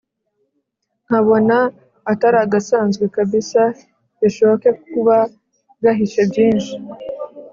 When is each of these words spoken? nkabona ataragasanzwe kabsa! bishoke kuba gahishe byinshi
nkabona 1.05 1.57
ataragasanzwe 2.11 3.03
kabsa! 3.15 3.63
bishoke 4.19 4.69
kuba 4.91 5.17
gahishe 5.83 6.21
byinshi 6.29 6.73